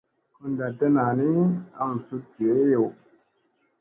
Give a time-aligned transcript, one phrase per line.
[0.35, 1.27] Ko ndatta naa ni
[1.81, 2.85] aŋ tut vii ey.